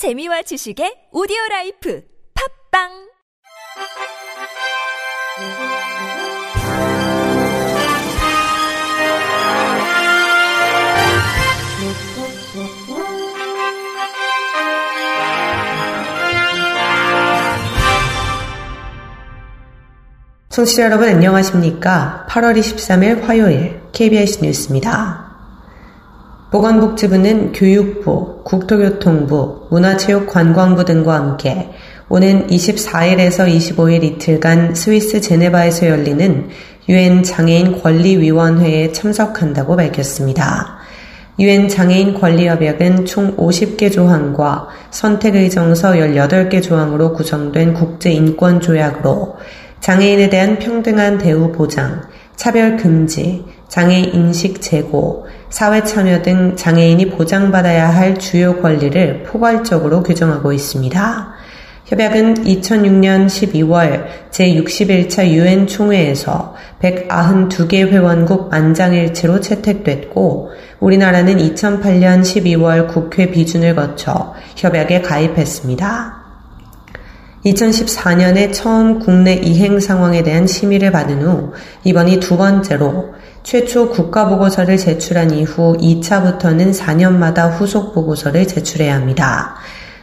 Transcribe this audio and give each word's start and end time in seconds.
재미와 0.00 0.40
지식의 0.40 1.12
오디오 1.12 1.36
라이프 1.50 2.00
팝빵 2.72 2.88
청취자 20.48 20.84
여러분 20.84 21.10
안녕하십니까? 21.10 22.26
8월 22.30 22.58
23일 22.58 23.20
화요일 23.20 23.82
KBS 23.92 24.42
뉴스입니다. 24.42 25.29
보건복지부는 26.50 27.52
교육부, 27.52 28.42
국토교통부, 28.42 29.68
문화체육관광부 29.70 30.84
등과 30.84 31.14
함께 31.14 31.70
오는 32.08 32.48
24일에서 32.48 33.48
25일 33.48 34.02
이틀간 34.02 34.74
스위스 34.74 35.20
제네바에서 35.20 35.86
열리는 35.86 36.48
유엔 36.88 37.22
장애인 37.22 37.80
권리위원회에 37.80 38.90
참석한다고 38.90 39.76
밝혔습니다. 39.76 40.78
유엔 41.38 41.68
장애인 41.68 42.14
권리협약은 42.14 43.06
총 43.06 43.36
50개 43.36 43.92
조항과 43.92 44.68
선택의 44.90 45.50
정서 45.50 45.92
18개 45.92 46.62
조항으로 46.62 47.12
구성된 47.12 47.74
국제인권조약으로 47.74 49.36
장애인에 49.78 50.28
대한 50.28 50.58
평등한 50.58 51.18
대우 51.18 51.52
보장, 51.52 52.02
차별 52.34 52.76
금지, 52.76 53.44
장애 53.68 54.00
인식 54.00 54.60
제고, 54.60 55.26
사회 55.50 55.82
참여 55.82 56.22
등 56.22 56.54
장애인이 56.54 57.10
보장받아야 57.10 57.88
할 57.88 58.18
주요 58.18 58.60
권리를 58.62 59.24
포괄적으로 59.24 60.02
규정하고 60.02 60.52
있습니다. 60.52 61.34
협약은 61.86 62.44
2006년 62.44 63.26
12월 63.26 64.06
제61차 64.30 65.26
유엔 65.26 65.66
총회에서 65.66 66.54
192개 66.80 67.78
회원국 67.88 68.48
만장일치로 68.48 69.40
채택됐고 69.40 70.50
우리나라는 70.78 71.38
2008년 71.38 72.20
12월 72.22 72.86
국회 72.86 73.32
비준을 73.32 73.74
거쳐 73.74 74.34
협약에 74.54 75.02
가입했습니다. 75.02 76.20
2014년에 77.44 78.52
처음 78.52 79.00
국내 79.00 79.34
이행 79.34 79.80
상황에 79.80 80.22
대한 80.22 80.46
심의를 80.46 80.92
받은 80.92 81.22
후 81.22 81.52
이번이 81.82 82.20
두 82.20 82.36
번째로 82.36 83.14
최초 83.42 83.88
국가보고서를 83.90 84.76
제출한 84.76 85.30
이후 85.30 85.76
2차부터는 85.78 86.74
4년마다 86.74 87.50
후속 87.50 87.94
보고서를 87.94 88.46
제출해야 88.46 88.94
합니다. 88.94 89.56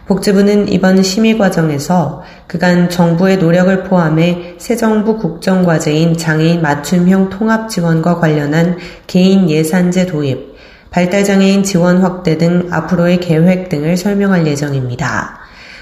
복지부는 0.08 0.72
이번 0.72 1.04
심의 1.04 1.38
과정에서 1.38 2.24
그간 2.48 2.90
정부의 2.90 3.38
노력을 3.38 3.84
포함해 3.84 4.56
새 4.58 4.78
정부 4.78 5.18
국정과제인 5.18 6.18
장애인 6.18 6.62
맞춤형 6.62 7.30
통합 7.30 7.70
지원과 7.70 8.20
관련한 8.20 8.78
개인 9.06 9.50
예산제 9.50 10.06
도입, 10.06 10.56
발달장애인 10.92 11.64
지원 11.64 12.02
확대 12.02 12.38
등 12.38 12.70
앞으로의 12.72 13.20
계획 13.20 13.68
등을 13.68 13.98
설명할 13.98 14.48
예정입니다. 14.48 15.40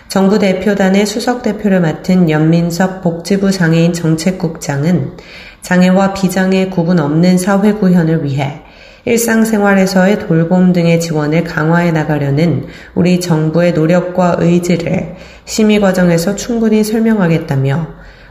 정부 0.07 0.39
대표단의 0.39 1.05
수석 1.05 1.43
대표를 1.43 1.81
맡은 1.81 2.29
연민섭 2.29 3.01
복지부 3.01 3.51
장애인 3.51 3.93
정책국장은 3.93 5.17
장애와 5.65 6.13
비장애 6.13 6.67
구분 6.67 6.99
없는 6.99 7.39
사회 7.39 7.73
구현을 7.73 8.23
위해 8.23 8.61
일상생활에서의 9.05 10.19
돌봄 10.19 10.73
등의 10.73 10.99
지원을 10.99 11.43
강화해 11.43 11.91
나가려는 11.91 12.67
우리 12.93 13.19
정부의 13.19 13.73
노력과 13.73 14.35
의지를 14.37 15.15
심의 15.45 15.79
과정에서 15.79 16.35
충분히 16.35 16.83
설명하겠다며 16.83 17.87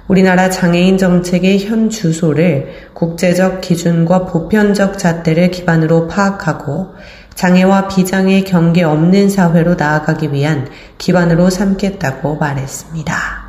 우리나라 0.07 0.49
장애인 0.49 0.97
정책의 0.97 1.67
현 1.67 1.91
주소를 1.91 2.69
국제적 2.95 3.63
기준과 3.63 4.27
보편적 4.27 4.97
잣대를 4.97 5.51
기반으로 5.51 6.07
파악하고 6.07 6.95
장애와 7.35 7.89
비장애 7.89 8.43
경계 8.43 8.85
없는 8.85 9.29
사회로 9.29 9.75
나아가기 9.75 10.33
위한 10.33 10.69
기반으로 10.99 11.51
삼겠다고 11.51 12.37
말했습니다. 12.37 13.44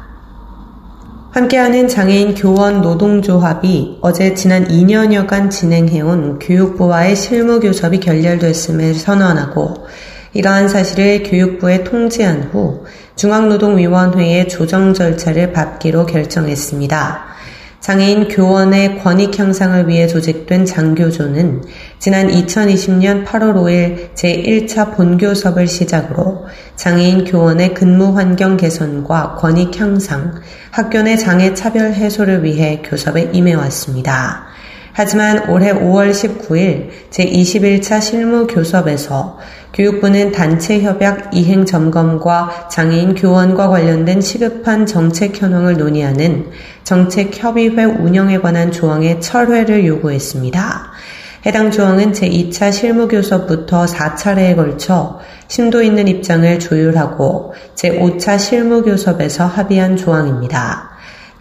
함께하는 1.35 1.90
장애인 1.90 2.34
교원 2.35 2.81
노동조합이 2.81 3.97
어제 4.00 4.34
지난 4.35 4.69
2년여간 4.69 5.51
진행해온 5.51 6.40
교육부와의 6.40 7.18
실무 7.18 7.59
교섭이 7.59 8.00
결렬됐음을 8.00 8.94
선언하고 8.94 9.85
이러한 10.31 10.69
사실을 10.69 11.23
교육부에 11.23 11.84
통지한 11.84 12.51
후 12.53 12.85
중앙노동위원회의 13.18 14.47
조정 14.47 14.94
절차를 14.94 15.51
밟기로 15.51 16.06
결정했습니다. 16.06 17.34
장애인 17.85 18.29
교원의 18.29 18.97
권익 19.03 19.38
향상을 19.38 19.88
위해 19.88 20.07
조직된 20.07 20.66
장교조는 20.66 21.62
지난 22.00 22.29
2020년 22.29 23.28
8월 23.28 23.53
5일 23.53 24.16
제1차 24.16 24.96
본교섭을 24.96 25.68
시작으로 25.68 26.47
장애인 26.78 27.25
교원의 27.25 27.75
근무 27.75 28.18
환경 28.18 28.57
개선과 28.57 29.35
권익 29.35 29.79
향상, 29.79 30.34
학교 30.72 31.03
내 31.03 31.16
장애 31.16 31.53
차별 31.53 31.94
해소를 31.94 32.44
위해 32.44 32.81
교섭에 32.84 33.29
임해왔습니다. 33.31 34.46
하지만 34.91 35.47
올해 35.50 35.72
5월 35.72 36.09
19일 36.09 36.90
제21차 37.12 38.02
실무 38.02 38.47
교섭에서 38.47 39.38
교육부는 39.75 40.31
단체 40.31 40.80
협약 40.80 41.31
이행 41.34 41.66
점검과 41.66 42.69
장애인 42.72 43.13
교원과 43.13 43.68
관련된 43.68 44.22
시급한 44.22 44.86
정책 44.86 45.41
현황을 45.41 45.78
논의하는 45.78 46.50
정책협의회 46.86 47.84
운영에 47.84 48.40
관한 48.40 48.72
조항의 48.72 49.19
철회를 49.19 49.85
요구했습니다. 49.85 50.91
해당 51.46 51.72
조항은 51.72 52.14
제2차 52.14 52.72
실무교섭부터 52.72 53.85
4차례에 53.85 54.56
걸쳐 54.56 55.19
심도 55.50 55.84
있는 55.84 56.08
입장을 56.08 56.58
조율하고 56.58 57.53
제5차 57.75 58.40
실무교섭에서 58.40 59.46
합의한 59.46 59.97
조항입니다. 59.97 60.91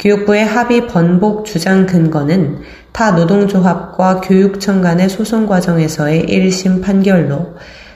교육부의 0.00 0.44
합의 0.44 0.88
번복 0.88 1.46
주장 1.46 1.86
근거는 1.86 2.62
타 2.92 3.12
노동조합과 3.12 4.22
교육청 4.22 4.82
간의 4.82 5.08
소송 5.08 5.46
과정에서의 5.46 6.26
1심 6.26 6.82
판결로 6.82 7.54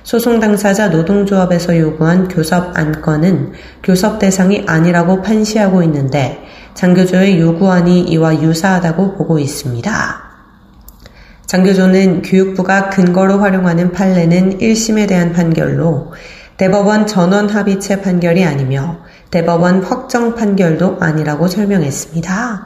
소송 0.09 0.41
당사자 0.41 0.89
노동조합에서 0.89 1.79
요구한 1.79 2.29
교섭 2.29 2.75
안건은 2.79 3.53
교섭 3.83 4.19
대상이 4.19 4.65
아니라고 4.67 5.21
판시하고 5.21 5.83
있는데 5.83 6.39
장교조의 6.73 7.39
요구안이 7.39 8.05
이와 8.05 8.41
유사하다고 8.41 9.19
보고 9.19 9.39
있습니다. 9.39 9.93
장교조는 11.45 12.23
교육부가 12.23 12.89
근거로 12.89 13.41
활용하는 13.41 13.93
판례는 13.93 14.61
1심에 14.61 15.07
대한 15.07 15.35
판결로 15.35 16.15
대법원 16.57 17.07
전원 17.07 17.51
합의체 17.51 18.01
판결이 18.01 18.47
아니며 18.47 19.01
대법원 19.31 19.83
확정 19.83 20.35
판결도 20.35 20.97
아니라고 21.01 21.49
설명했습니다. 21.49 22.65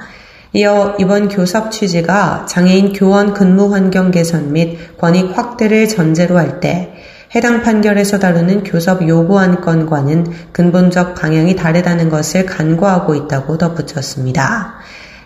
이어 0.52 0.96
이번 1.00 1.28
교섭 1.28 1.72
취지가 1.72 2.46
장애인 2.46 2.92
교원 2.92 3.32
근무 3.32 3.74
환경 3.74 4.12
개선 4.12 4.52
및 4.52 4.96
권익 4.98 5.36
확대를 5.36 5.88
전제로 5.88 6.38
할 6.38 6.60
때 6.60 6.92
해당 7.34 7.62
판결에서 7.62 8.18
다루는 8.18 8.62
교섭 8.62 9.08
요구안 9.08 9.62
건과는 9.62 10.26
근본적 10.52 11.14
방향이 11.14 11.56
다르다는 11.56 12.10
것을 12.10 12.44
간과하고 12.44 13.14
있다고 13.14 13.56
덧붙였습니다. 13.56 14.74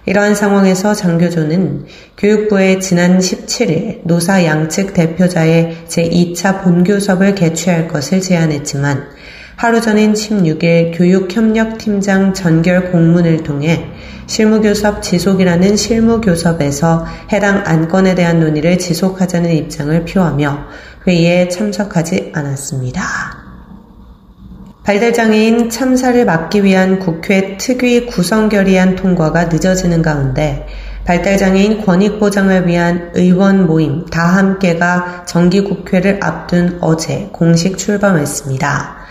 이러한 0.06 0.36
상황에서 0.36 0.94
장교조는 0.94 1.86
교육부에 2.16 2.78
지난 2.78 3.18
17일 3.18 4.02
노사 4.04 4.44
양측 4.44 4.94
대표자의 4.94 5.78
제2차 5.88 6.62
본교섭을 6.62 7.34
개최할 7.34 7.88
것을 7.88 8.20
제안했지만 8.20 9.15
하루 9.56 9.80
전인 9.80 10.12
16일 10.12 10.98
교육협력팀장 10.98 12.34
전결 12.34 12.92
공문을 12.92 13.42
통해 13.42 13.90
실무교섭 14.26 15.02
지속이라는 15.02 15.76
실무교섭에서 15.76 17.06
해당 17.32 17.62
안건에 17.64 18.14
대한 18.14 18.38
논의를 18.38 18.78
지속하자는 18.78 19.54
입장을 19.54 20.04
표하며 20.04 20.58
회의에 21.06 21.48
참석하지 21.48 22.32
않았습니다. 22.34 23.02
발달장애인 24.84 25.70
참사를 25.70 26.22
막기 26.26 26.62
위한 26.62 26.98
국회 26.98 27.56
특위 27.56 28.04
구성 28.04 28.50
결의안 28.50 28.94
통과가 28.94 29.46
늦어지는 29.46 30.02
가운데 30.02 30.66
발달장애인 31.06 31.82
권익 31.86 32.20
보장을 32.20 32.66
위한 32.66 33.10
의원 33.14 33.66
모임 33.66 34.04
다 34.04 34.22
함께가 34.22 35.24
정기국회를 35.26 36.20
앞둔 36.22 36.76
어제 36.82 37.30
공식 37.32 37.78
출범했습니다. 37.78 39.05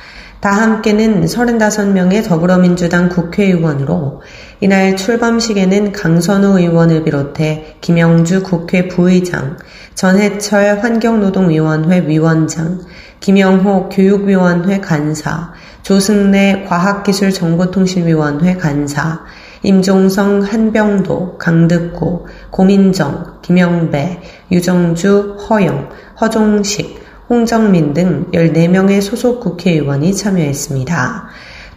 다 0.45 0.51
함께는 0.51 1.25
35명의 1.25 2.23
더불어민주당 2.23 3.09
국회의원으로 3.09 4.21
이날 4.59 4.95
출범식에는 4.95 5.91
강선우 5.91 6.59
의원을 6.59 7.03
비롯해 7.03 7.77
김영주 7.81 8.43
국회 8.43 8.87
부의장, 8.87 9.57
전해철 9.95 10.83
환경노동위원회 10.83 12.07
위원장, 12.07 12.81
김영호 13.21 13.89
교육위원회 13.89 14.81
간사, 14.81 15.53
조승래 15.81 16.65
과학기술정보통신위원회 16.69 18.57
간사, 18.57 19.23
임종성 19.63 20.41
한병도, 20.41 21.39
강득구, 21.39 22.27
고민정, 22.51 23.39
김영배, 23.41 24.21
유정주, 24.51 25.37
허영, 25.49 25.89
허종식, 26.21 27.03
홍정민 27.27 27.93
등 27.93 28.27
14명의 28.33 29.01
소속 29.01 29.39
국회의원이 29.39 30.13
참여했습니다. 30.13 31.27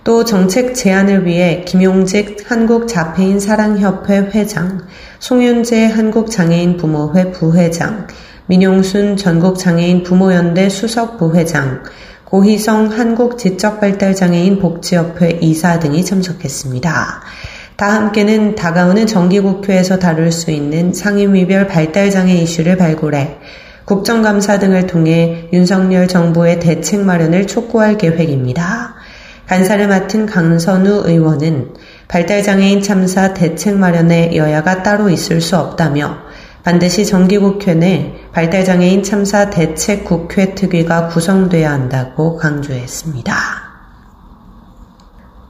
또 0.05 0.25
정책 0.25 0.75
제안을 0.75 1.27
위해 1.27 1.65
김용직 1.67 2.51
한국자폐인 2.51 3.41
사랑협회 3.41 4.31
회장, 4.35 4.83
송윤재 5.19 5.87
한국장애인 5.87 6.77
부모회 6.77 7.31
부회장, 7.31 8.07
민용순 8.47 9.17
전국장애인 9.17 10.03
부모연대 10.03 10.69
수석 10.69 11.19
부회장, 11.19 11.83
고희성 12.25 12.89
한국지적발달장애인 12.89 14.59
복지협회 14.59 15.39
이사 15.41 15.79
등이 15.79 16.05
참석했습니다. 16.05 17.23
다 17.77 17.95
함께는 17.95 18.55
다가오는 18.55 19.07
정기국회에서 19.07 19.99
다룰 19.99 20.31
수 20.31 20.51
있는 20.51 20.93
상임위별 20.93 21.69
발달장애 21.69 22.35
이슈를 22.35 22.77
발굴해 22.77 23.39
국정감사 23.89 24.59
등을 24.59 24.87
통해 24.87 25.49
윤석열 25.51 26.09
정부의 26.09 26.61
대책 26.61 27.01
마련을 27.01 27.47
촉구할 27.47 27.97
계획입니다. 27.97 28.97
간사를 29.47 29.89
맡은 29.89 30.27
강선우 30.27 31.05
의원은 31.07 31.73
발달장애인 32.07 32.83
참사 32.83 33.33
대책 33.33 33.79
마련에 33.79 34.37
여야가 34.37 34.83
따로 34.83 35.09
있을 35.09 35.41
수 35.41 35.57
없다며 35.57 36.19
반드시 36.65 37.07
정기국회 37.07 37.77
내 37.77 38.13
발달장애인 38.35 39.03
참사 39.05 39.49
대책 39.49 40.05
국회 40.05 40.55
특위가 40.55 41.09
구성돼야 41.09 41.73
한다고 41.73 42.37
강조했습니다. 42.37 43.68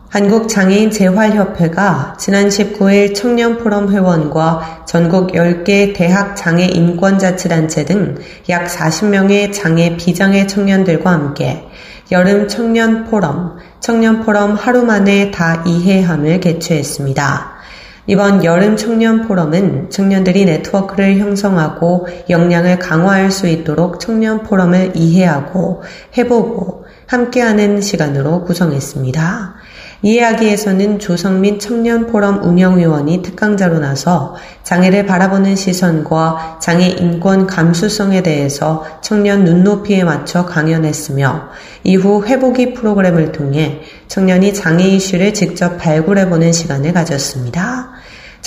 한국장애인 0.09 0.91
재활협회가 0.91 2.17
지난 2.19 2.49
19일 2.49 3.15
청년포럼 3.15 3.93
회원과 3.93 4.85
전국 4.87 5.33
10개 5.33 5.95
대학 5.95 6.35
장애 6.35 6.65
인권자치단체 6.65 7.85
등 7.85 8.17
약 8.49 8.67
40명의 8.69 9.53
장애 9.53 9.99
비장애 9.99 10.47
청년들과 10.47 11.13
함께 11.13 11.69
여름 12.11 12.49
청년포럼, 12.49 13.59
청년포럼 13.81 14.55
하루 14.55 14.83
만에 14.83 15.31
다 15.31 15.63
이해함을 15.67 16.41
개최했습니다. 16.41 17.59
이번 18.07 18.43
여름 18.43 18.79
청년 18.79 19.29
포럼은 19.29 19.91
청년들이 19.91 20.47
네트워크를 20.47 21.19
형성하고 21.19 22.09
역량을 22.31 22.79
강화할 22.79 23.31
수 23.31 23.47
있도록 23.47 24.01
청년 24.01 24.43
포럼을 24.43 24.93
이해하고 24.95 25.83
해보고 26.17 26.87
함께하는 27.07 27.83
시간으로 27.83 28.45
구성했습니다. 28.45 29.68
이 30.01 30.15
이야기에서는 30.15 31.01
조성민 31.01 31.59
청년포럼 31.59 32.45
운영위원이 32.45 33.23
특강자로 33.23 33.81
나서 33.81 34.37
장애를 34.63 35.07
바라보는 35.07 35.57
시선과 35.57 36.59
장애 36.61 36.87
인권 36.87 37.49
감수성에 37.49 38.23
대해서 38.23 38.85
청년 39.01 39.43
눈높이에 39.43 40.05
맞춰 40.05 40.47
강연했으며 40.47 41.49
이후 41.83 42.25
회복이 42.25 42.75
프로그램을 42.75 43.33
통해 43.33 43.81
청년이 44.07 44.55
장애 44.55 44.85
이슈를 44.85 45.35
직접 45.35 45.79
발굴해보는 45.79 46.53
시간을 46.53 46.93
가졌습니다. 46.93 47.98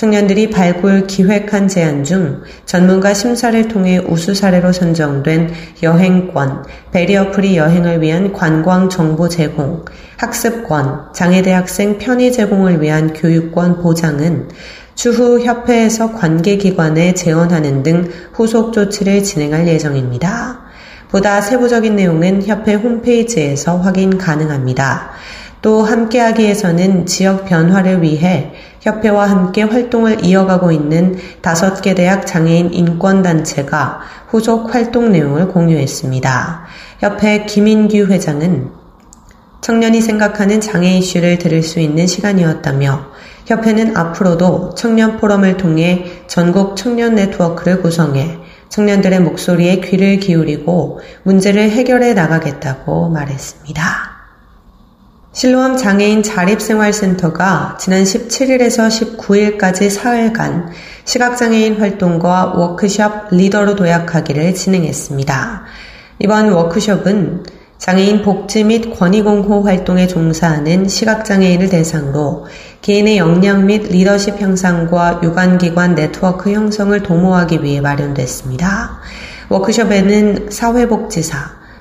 청년들이 0.02 0.50
발굴 0.50 1.06
기획한 1.06 1.68
제안 1.68 2.04
중 2.04 2.42
전문가 2.66 3.14
심사를 3.14 3.68
통해 3.68 4.00
우수 4.00 4.34
사례로 4.34 4.72
선정된 4.72 5.54
여행권, 5.84 6.66
베리어프리 6.92 7.56
여행을 7.56 8.02
위한 8.02 8.34
관광 8.34 8.90
정보 8.90 9.30
제공, 9.30 9.86
학습권, 10.18 11.14
장애대학생 11.14 12.00
편의 12.00 12.32
제공을 12.32 12.82
위한 12.82 13.14
교육권 13.14 13.84
보장은 13.84 14.50
추후 14.96 15.40
협회에서 15.40 16.14
관계기관에 16.14 17.14
재원하는 17.14 17.84
등 17.84 18.10
후속 18.34 18.74
조치를 18.74 19.22
진행할 19.22 19.68
예정입니다. 19.68 20.62
보다 21.12 21.42
세부적인 21.42 21.96
내용은 21.96 22.42
협회 22.44 22.74
홈페이지에서 22.74 23.78
확인 23.78 24.18
가능합니다. 24.18 25.12
또 25.62 25.84
함께하기 25.84 26.42
위해서는 26.42 27.06
지역 27.06 27.46
변화를 27.46 28.02
위해 28.02 28.52
협회와 28.82 29.30
함께 29.30 29.62
활동을 29.62 30.26
이어가고 30.26 30.72
있는 30.72 31.18
다섯 31.42 31.82
개 31.82 31.94
대학 31.94 32.26
장애인 32.26 32.74
인권단체가 32.74 34.02
후속 34.28 34.74
활동 34.74 35.12
내용을 35.12 35.50
공유했습니다. 35.50 36.66
협회 37.00 37.46
김인규 37.46 38.08
회장은 38.08 38.72
청년이 39.62 40.02
생각하는 40.02 40.60
장애 40.60 40.98
이슈를 40.98 41.38
들을 41.38 41.62
수 41.62 41.80
있는 41.80 42.08
시간이었다며 42.08 43.12
협회는 43.46 43.96
앞으로도 43.96 44.74
청년 44.74 45.18
포럼을 45.18 45.58
통해 45.58 46.24
전국 46.26 46.76
청년 46.76 47.14
네트워크를 47.14 47.84
구성해 47.84 48.40
청년들의 48.70 49.20
목소리에 49.20 49.82
귀를 49.82 50.18
기울이고 50.18 51.02
문제를 51.24 51.70
해결해 51.70 52.14
나가겠다고 52.16 53.10
말했습니다. 53.10 54.21
실로암 55.34 55.78
장애인 55.78 56.24
자립생활센터가 56.24 57.78
지난 57.80 58.04
17일에서 58.04 59.18
19일까지 59.18 59.90
사흘간 59.90 60.72
시각장애인 61.06 61.80
활동가 61.80 62.48
워크숍 62.58 63.30
리더로 63.32 63.78
도약하기를 63.78 64.54
진행했습니다. 64.54 65.64
이번 66.20 66.52
워크숍은 66.52 67.46
장애인 67.78 68.24
복지 68.24 68.66
및 68.66 68.94
권익옹호 69.00 69.64
활동에 69.64 70.06
종사하는 70.06 70.90
시각장애인을 70.90 71.70
대상으로 71.70 72.46
개인의 72.82 73.18
역량 73.18 73.66
및 73.66 73.88
리더십 73.90 74.42
향상과 74.42 75.22
유관기관 75.24 75.96
네트워크 75.96 76.52
형성을 76.52 77.02
도모하기 77.02 77.64
위해 77.64 77.80
마련됐습니다. 77.80 79.00
워크숍에는 79.48 80.50
사회복지사, 80.52 81.38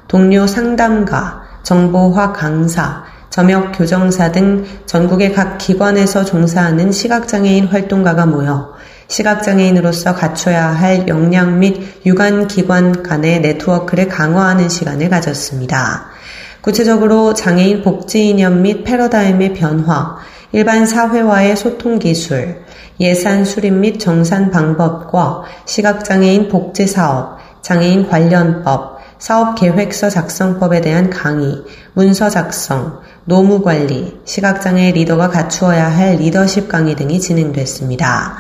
동료 0.07 0.47
상담가, 0.47 1.43
정보화 1.65 2.33
강사, 2.33 3.10
점역 3.31 3.73
교정사 3.79 4.33
등 4.33 4.67
전국의 4.87 5.33
각 5.33 5.59
기관에서 5.59 6.25
종사하는 6.25 6.93
시각장애인 6.93 7.67
활동가가 7.67 8.27
모여 8.27 8.75
시각장애인으로서 9.07 10.15
갖춰야 10.15 10.69
할 10.69 11.09
역량 11.09 11.59
및 11.59 11.81
유관 12.07 12.49
기관 12.49 13.03
간의 13.03 13.41
네트워크를 13.41 14.09
강화하는 14.09 14.69
시간을 14.69 15.09
가졌습니다. 15.09 16.07
구체적으로 16.61 17.35
장애인 17.35 17.83
복지 17.83 18.29
이념 18.29 18.63
및 18.63 18.85
패러다임의 18.85 19.55
변화, 19.55 20.17
일반 20.53 20.87
사회와의 20.87 21.57
소통 21.57 21.99
기술, 21.99 22.63
예산 23.01 23.45
수립 23.45 23.73
및 23.73 23.99
정산 23.99 24.51
방법과 24.51 25.43
시각장애인 25.65 26.49
복지 26.49 26.87
사업, 26.87 27.39
장애인 27.63 28.09
관련법, 28.09 29.00
사업 29.21 29.55
계획서 29.55 30.09
작성법에 30.09 30.81
대한 30.81 31.11
강의, 31.11 31.63
문서 31.93 32.31
작성, 32.31 33.01
노무 33.27 33.63
관리, 33.63 34.19
시각장애 34.25 34.93
리더가 34.93 35.29
갖추어야 35.29 35.95
할 35.95 36.17
리더십 36.17 36.69
강의 36.69 36.97
등이 36.97 37.21
진행됐습니다. 37.21 38.39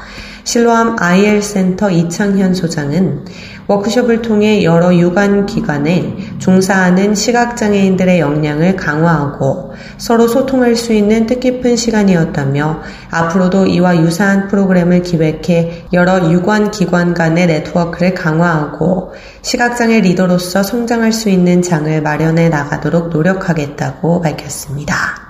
실로암 0.50 0.96
IL센터 0.98 1.92
이창현 1.92 2.54
소장은 2.54 3.24
워크숍을 3.68 4.20
통해 4.20 4.64
여러 4.64 4.92
유관 4.92 5.46
기관에 5.46 6.16
종사하는 6.40 7.14
시각장애인들의 7.14 8.18
역량을 8.18 8.74
강화하고 8.74 9.74
서로 9.96 10.26
소통할 10.26 10.74
수 10.74 10.92
있는 10.92 11.26
뜻깊은 11.26 11.76
시간이었다며 11.76 12.80
앞으로도 13.12 13.66
이와 13.66 13.98
유사한 13.98 14.48
프로그램을 14.48 15.02
기획해 15.02 15.86
여러 15.92 16.32
유관 16.32 16.72
기관 16.72 17.14
간의 17.14 17.46
네트워크를 17.46 18.14
강화하고 18.14 19.12
시각장애 19.42 20.00
리더로서 20.00 20.64
성장할 20.64 21.12
수 21.12 21.28
있는 21.28 21.62
장을 21.62 22.02
마련해 22.02 22.48
나가도록 22.48 23.10
노력하겠다고 23.10 24.20
밝혔습니다. 24.20 25.29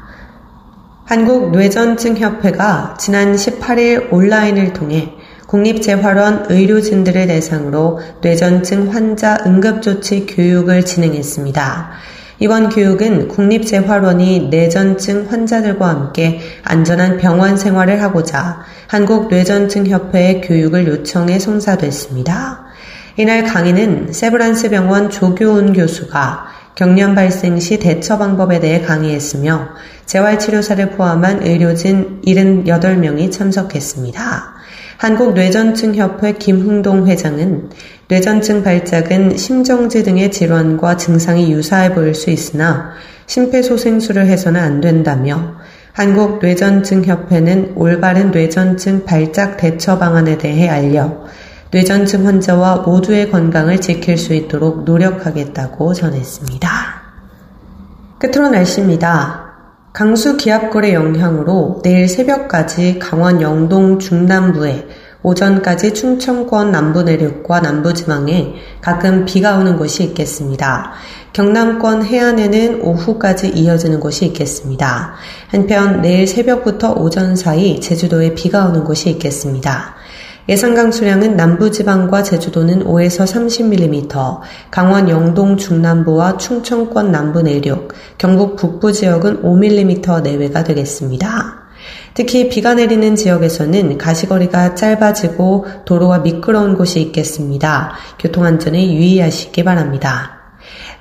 한국뇌전증협회가 1.11 2.95
지난 2.97 3.35
18일 3.35 4.12
온라인을 4.12 4.73
통해 4.73 5.12
국립재활원 5.49 6.47
의료진들을 6.49 7.26
대상으로 7.26 7.99
뇌전증 8.21 8.95
환자 8.95 9.37
응급조치 9.45 10.26
교육을 10.26 10.85
진행했습니다. 10.85 11.90
이번 12.38 12.69
교육은 12.69 13.26
국립재활원이 13.26 14.50
뇌전증 14.50 15.26
환자들과 15.29 15.88
함께 15.88 16.38
안전한 16.62 17.19
병원 17.19 17.57
생활을 17.57 18.00
하고자 18.00 18.61
한국뇌전증협회의 18.87 20.43
교육을 20.43 20.87
요청해 20.87 21.40
송사됐습니다. 21.40 22.67
이날 23.17 23.43
강의는 23.43 24.12
세브란스 24.12 24.71
병원 24.71 25.11
조교훈 25.11 25.73
교수가 25.73 26.61
경련 26.76 27.14
발생 27.14 27.59
시 27.59 27.79
대처 27.81 28.17
방법에 28.17 28.61
대해 28.61 28.81
강의했으며 28.81 29.71
재활치료사를 30.11 30.90
포함한 30.90 31.47
의료진 31.47 32.21
78명이 32.26 33.31
참석했습니다. 33.31 34.55
한국뇌전증협회 34.97 36.33
김흥동 36.33 37.07
회장은 37.07 37.71
뇌전증 38.09 38.64
발작은 38.64 39.37
심정지 39.37 40.02
등의 40.02 40.33
질환과 40.33 40.97
증상이 40.97 41.52
유사해 41.52 41.95
보일 41.95 42.17
수 42.17 42.31
있으나 42.31 42.90
심폐소생술을 43.26 44.26
해서는 44.26 44.61
안 44.61 44.81
된다며 44.81 45.55
한국뇌전증협회는 45.93 47.75
올바른 47.76 48.33
뇌전증 48.33 49.05
발작 49.05 49.59
대처 49.59 49.97
방안에 49.99 50.38
대해 50.38 50.69
알려 50.69 51.25
뇌전증 51.71 52.26
환자와 52.26 52.79
모두의 52.79 53.31
건강을 53.31 53.81
지킬 53.81 54.19
수 54.19 54.35
있도록 54.35 54.83
노력하겠다고 54.83 55.95
전했습니다. 55.95 56.69
끝으로 58.19 58.49
날씨입니다. 58.49 59.39
강수 59.92 60.37
기압골의 60.37 60.94
영향으로 60.94 61.80
내일 61.82 62.09
새벽까지 62.09 63.00
강원 63.00 63.42
영동 63.42 63.99
중남부에 63.99 64.87
오전까지 65.23 65.94
충청권 65.94 66.70
남부 66.70 67.02
내륙과 67.02 67.61
남부 67.61 67.92
지방에 67.92 68.54
가끔 68.80 69.25
비가 69.25 69.59
오는 69.59 69.76
곳이 69.76 70.04
있겠습니다. 70.04 70.92
경남권 71.32 72.04
해안에는 72.04 72.82
오후까지 72.82 73.49
이어지는 73.49 74.00
곳이 74.00 74.26
있겠습니다. 74.26 75.14
한편 75.49 76.00
내일 76.00 76.26
새벽부터 76.26 76.92
오전 76.92 77.35
사이 77.35 77.80
제주도에 77.80 78.35
비가 78.35 78.66
오는 78.66 78.85
곳이 78.85 79.11
있겠습니다. 79.11 79.97
예상 80.49 80.75
강수량은 80.75 81.37
남부지방과 81.37 82.23
제주도는 82.23 82.85
5에서 82.85 83.25
30mm, 83.25 84.40
강원 84.70 85.09
영동 85.09 85.56
중남부와 85.56 86.38
충청권 86.38 87.12
남부 87.12 87.42
내륙, 87.42 87.92
경북 88.18 88.56
북부 88.56 88.92
지역은 88.92 89.42
5mm 89.42 90.23
내외가 90.23 90.64
되겠습니다. 90.64 91.61
특히 92.14 92.49
비가 92.49 92.75
내리는 92.75 93.14
지역에서는 93.14 93.97
가시거리가 93.97 94.75
짧아지고 94.75 95.66
도로가 95.85 96.18
미끄러운 96.18 96.76
곳이 96.76 97.00
있겠습니다. 97.00 97.92
교통안전에 98.18 98.92
유의하시기 98.94 99.62
바랍니다. 99.62 100.39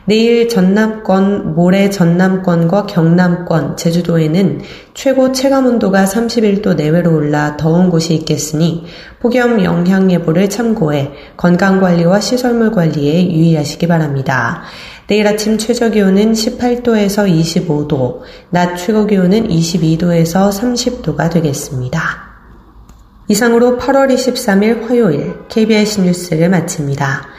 내일 0.06 0.50
전남권, 0.50 1.54
모레 1.54 1.90
전남권과 1.90 2.88
경남권, 2.88 3.78
제주도에는 3.78 4.62
최고 4.94 5.32
체감 5.32 5.68
온도가 5.68 6.06
31도 6.06 6.76
내외로 6.76 7.14
올라 7.16 7.58
더운 7.58 7.90
곳이 7.90 8.16
있겠으니 8.16 8.86
폭염 9.20 9.64
영향 9.64 10.12
예보를 10.12 10.50
참고해 10.50 11.12
건강 11.38 11.80
관리와 11.80 12.22
시설물 12.22 12.72
관리에 12.72 13.32
유의하시기 13.32 13.88
바랍니다. 13.88 14.64
내일 15.08 15.28
아침 15.28 15.58
최저 15.58 15.90
기온은 15.90 16.34
18도에서 16.34 17.28
25도, 17.28 18.22
낮 18.50 18.78
최고 18.78 19.06
기온은 19.06 19.48
22도에서 19.48 20.50
30도가 20.52 21.32
되겠습니다. 21.32 22.00
이상으로 23.28 23.78
8월 23.78 24.12
23일 24.12 24.88
화요일 24.88 25.36
KBS 25.50 26.02
뉴스를 26.02 26.50
마칩니다. 26.50 27.39